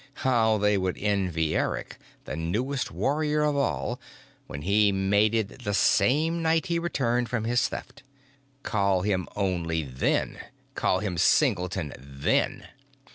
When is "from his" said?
7.29-7.67